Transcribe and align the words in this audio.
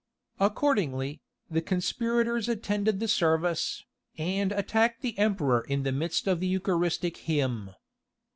Accordingly, 0.39 1.21
the 1.47 1.61
conspirators 1.61 2.49
attended 2.49 2.99
the 2.99 3.07
service, 3.07 3.85
and 4.17 4.51
attacked 4.51 5.03
the 5.03 5.15
Emperor 5.19 5.61
in 5.61 5.83
the 5.83 5.91
midst 5.91 6.25
of 6.25 6.39
the 6.39 6.47
Eucharistic 6.47 7.17
hymn. 7.17 7.69